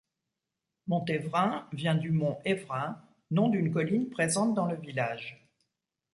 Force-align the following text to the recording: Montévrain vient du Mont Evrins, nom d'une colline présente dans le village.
Montévrain 0.87 1.67
vient 1.73 1.93
du 1.93 2.09
Mont 2.09 2.39
Evrins, 2.43 2.99
nom 3.29 3.49
d'une 3.49 3.71
colline 3.71 4.09
présente 4.09 4.55
dans 4.55 4.65
le 4.65 4.75
village. 4.75 5.45